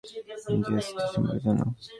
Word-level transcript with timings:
তুমি 0.43 0.59
জিএসটি 0.67 1.03
সম্পর্কে 1.13 1.39
জানো? 1.45 1.65